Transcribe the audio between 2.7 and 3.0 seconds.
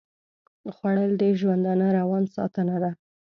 ده